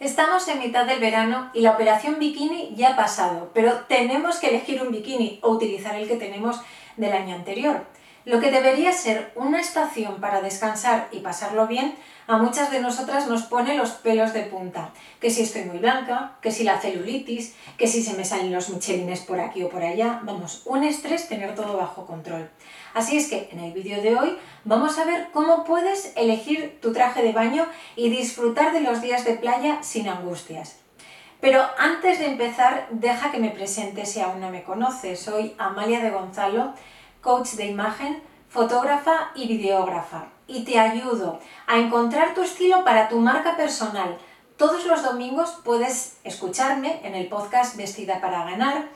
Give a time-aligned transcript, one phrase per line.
[0.00, 4.50] Estamos en mitad del verano y la operación bikini ya ha pasado, pero tenemos que
[4.50, 6.60] elegir un bikini o utilizar el que tenemos
[6.96, 7.84] del año anterior.
[8.28, 11.94] Lo que debería ser una estación para descansar y pasarlo bien,
[12.26, 14.90] a muchas de nosotras nos pone los pelos de punta.
[15.18, 18.68] Que si estoy muy blanca, que si la celulitis, que si se me salen los
[18.68, 20.20] michelines por aquí o por allá.
[20.24, 22.50] Vamos, un estrés tener todo bajo control.
[22.92, 26.92] Así es que en el vídeo de hoy vamos a ver cómo puedes elegir tu
[26.92, 27.66] traje de baño
[27.96, 30.80] y disfrutar de los días de playa sin angustias.
[31.40, 35.18] Pero antes de empezar, deja que me presente si aún no me conoces.
[35.18, 36.74] Soy Amalia de Gonzalo
[37.20, 40.28] coach de imagen, fotógrafa y videógrafa.
[40.46, 44.16] Y te ayudo a encontrar tu estilo para tu marca personal.
[44.56, 48.88] Todos los domingos puedes escucharme en el podcast Vestida para Ganar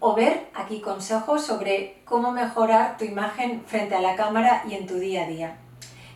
[0.00, 4.86] o ver aquí consejos sobre cómo mejorar tu imagen frente a la cámara y en
[4.86, 5.56] tu día a día.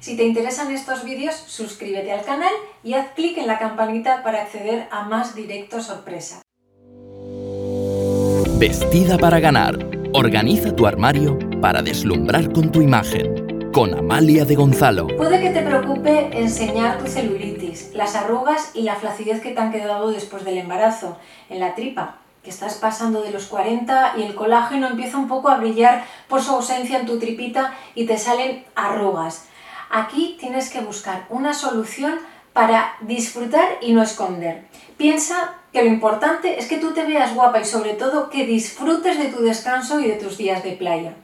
[0.01, 2.53] Si te interesan estos vídeos, suscríbete al canal
[2.83, 6.43] y haz clic en la campanita para acceder a más directos sorpresa.
[8.59, 9.79] Vestida para ganar.
[10.13, 13.71] Organiza tu armario para deslumbrar con tu imagen.
[13.73, 15.07] Con Amalia de Gonzalo.
[15.17, 19.71] Puede que te preocupe enseñar tu celulitis, las arrugas y la flacidez que te han
[19.71, 24.35] quedado después del embarazo en la tripa que estás pasando de los 40 y el
[24.35, 28.65] colágeno empieza un poco a brillar por su ausencia en tu tripita y te salen
[28.75, 29.45] arrugas.
[29.91, 32.15] Aquí tienes que buscar una solución
[32.55, 34.65] para disfrutar y no esconder.
[34.97, 39.19] Piensa que lo importante es que tú te veas guapa y sobre todo que disfrutes
[39.19, 41.15] de tu descanso y de tus días de playa.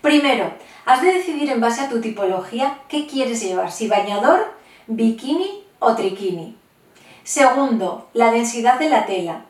[0.00, 0.52] Primero,
[0.84, 4.52] has de decidir en base a tu tipología qué quieres llevar, si bañador,
[4.86, 6.56] bikini o triquini.
[7.22, 9.46] Segundo, la densidad de la tela.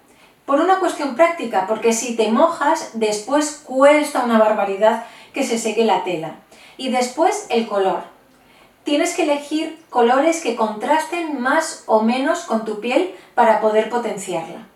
[0.47, 5.84] Por una cuestión práctica, porque si te mojas, después cuesta una barbaridad que se seque
[5.84, 6.36] la tela.
[6.77, 8.05] Y después el color.
[8.84, 14.66] Tienes que elegir colores que contrasten más o menos con tu piel para poder potenciarla.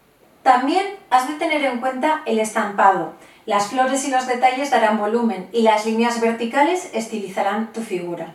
[0.42, 3.12] También has de tener en cuenta el estampado,
[3.48, 8.34] las flores y los detalles darán volumen y las líneas verticales estilizarán tu figura.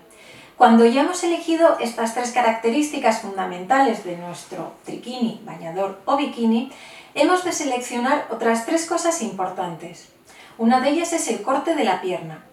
[0.57, 6.71] Cuando ya hemos elegido estas tres características fundamentales de nuestro triquini, bañador o bikini,
[7.13, 10.09] hemos de seleccionar otras tres cosas importantes.
[10.57, 12.43] Una de ellas es el corte de la pierna.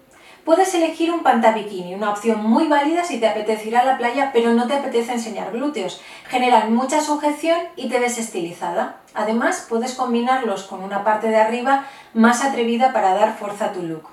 [0.44, 4.30] Puedes elegir un pantabikini, una opción muy válida si te apetece ir a la playa
[4.32, 6.00] pero no te apetece enseñar glúteos.
[6.28, 8.96] Generan mucha sujeción y te ves estilizada.
[9.12, 11.84] Además, puedes combinarlos con una parte de arriba
[12.14, 14.08] más atrevida para dar fuerza a tu look.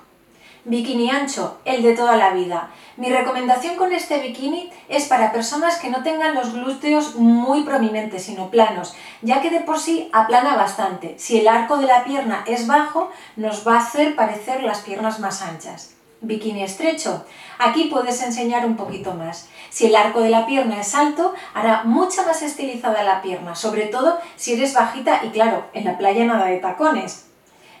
[0.66, 2.68] Bikini ancho, el de toda la vida.
[2.98, 8.24] Mi recomendación con este bikini es para personas que no tengan los glúteos muy prominentes,
[8.24, 11.14] sino planos, ya que de por sí aplana bastante.
[11.18, 15.20] Si el arco de la pierna es bajo, nos va a hacer parecer las piernas
[15.20, 17.24] más anchas bikini estrecho.
[17.58, 19.48] Aquí puedes enseñar un poquito más.
[19.70, 23.86] Si el arco de la pierna es alto, hará mucha más estilizada la pierna, sobre
[23.86, 27.28] todo si eres bajita y claro, en la playa nada de tacones.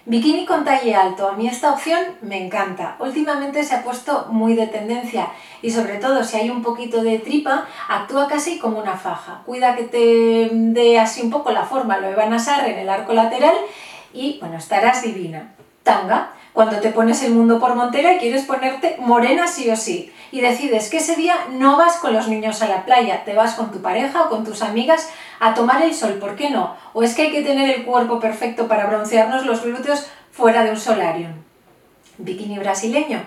[0.08, 2.96] Bikini con talle alto, a mí esta opción me encanta.
[2.98, 5.28] Últimamente se ha puesto muy de tendencia
[5.60, 9.42] y sobre todo si hay un poquito de tripa, actúa casi como una faja.
[9.44, 13.12] Cuida que te dé así un poco la forma, lo van a en el arco
[13.12, 13.54] lateral
[14.14, 15.54] y bueno, estarás divina.
[15.82, 20.12] Tanga, cuando te pones el mundo por montera y quieres ponerte morena sí o sí
[20.32, 23.54] y decides que ese día no vas con los niños a la playa, te vas
[23.54, 25.08] con tu pareja o con tus amigas
[25.38, 26.74] a tomar el sol, ¿por qué no?
[26.94, 30.70] ¿O es que hay que tener el cuerpo perfecto para broncearnos los glúteos fuera de
[30.70, 31.30] un solarium?
[32.16, 33.20] Bikini brasileño.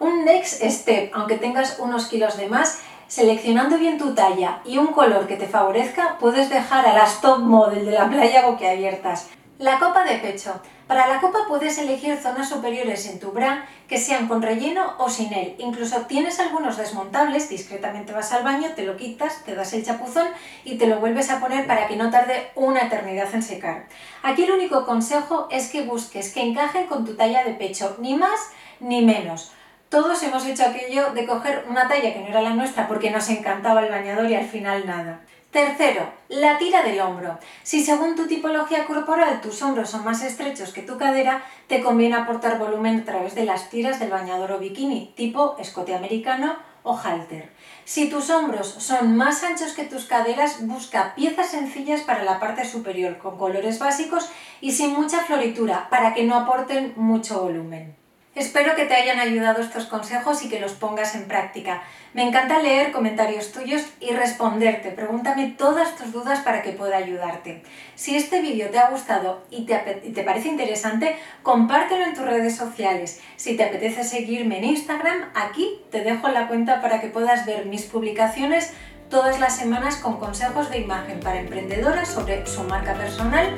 [0.00, 4.88] Un next step, aunque tengas unos kilos de más, seleccionando bien tu talla y un
[4.88, 9.28] color que te favorezca, puedes dejar a las top model de la playa boquiabiertas.
[9.60, 10.60] La copa de pecho.
[10.86, 15.08] Para la copa puedes elegir zonas superiores en tu bra que sean con relleno o
[15.08, 15.54] sin él.
[15.58, 20.26] Incluso tienes algunos desmontables, discretamente vas al baño, te lo quitas, te das el chapuzón
[20.64, 23.86] y te lo vuelves a poner para que no tarde una eternidad en secar.
[24.22, 28.14] Aquí el único consejo es que busques que encajen con tu talla de pecho, ni
[28.14, 28.50] más
[28.80, 29.52] ni menos.
[29.88, 33.28] Todos hemos hecho aquello de coger una talla que no era la nuestra porque nos
[33.28, 35.20] encantaba el bañador y al final nada.
[35.52, 37.38] Tercero, la tira del hombro.
[37.62, 42.16] Si según tu tipología corporal tus hombros son más estrechos que tu cadera, te conviene
[42.16, 46.96] aportar volumen a través de las tiras del bañador o bikini, tipo escote americano o
[46.96, 47.52] halter.
[47.84, 52.64] Si tus hombros son más anchos que tus caderas, busca piezas sencillas para la parte
[52.64, 54.30] superior, con colores básicos
[54.62, 58.01] y sin mucha floritura, para que no aporten mucho volumen.
[58.34, 61.82] Espero que te hayan ayudado estos consejos y que los pongas en práctica.
[62.14, 64.90] Me encanta leer comentarios tuyos y responderte.
[64.90, 67.62] Pregúntame todas tus dudas para que pueda ayudarte.
[67.94, 72.56] Si este vídeo te ha gustado y te, te, parece interesante, compártelo en tus redes
[72.56, 73.20] sociales.
[73.36, 77.66] Si te apetece seguirme en Instagram, aquí te dejo la cuenta para que puedas ver
[77.66, 78.72] mis publicaciones
[79.10, 83.54] todas las semanas con consejos de imagen para emprendedoras sobre su marca personal,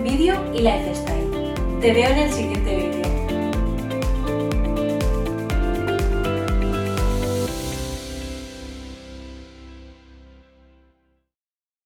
[0.00, 1.52] vídeo y lifestyle.
[1.82, 3.03] Te veo en el siguiente vídeo.